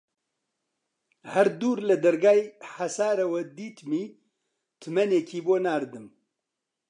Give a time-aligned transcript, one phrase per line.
[1.33, 2.41] هەر دوور لە دەرگای
[2.73, 4.05] حەسارەوە دیتمی
[4.81, 6.05] تمەنێکی بۆ ناردم